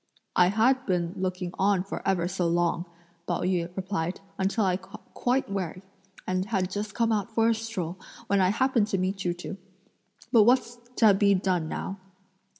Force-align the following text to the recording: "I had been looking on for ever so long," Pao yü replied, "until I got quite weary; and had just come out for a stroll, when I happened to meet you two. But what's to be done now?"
"I 0.35 0.47
had 0.47 0.87
been 0.87 1.13
looking 1.15 1.53
on 1.59 1.83
for 1.83 2.01
ever 2.07 2.27
so 2.27 2.47
long," 2.47 2.85
Pao 3.27 3.41
yü 3.41 3.69
replied, 3.77 4.19
"until 4.39 4.65
I 4.65 4.77
got 4.77 5.13
quite 5.13 5.47
weary; 5.47 5.83
and 6.25 6.45
had 6.45 6.71
just 6.71 6.95
come 6.95 7.11
out 7.11 7.29
for 7.35 7.49
a 7.49 7.53
stroll, 7.53 7.99
when 8.25 8.41
I 8.41 8.49
happened 8.49 8.87
to 8.87 8.97
meet 8.97 9.23
you 9.25 9.35
two. 9.35 9.57
But 10.31 10.41
what's 10.45 10.79
to 10.95 11.13
be 11.13 11.35
done 11.35 11.69
now?" 11.69 11.99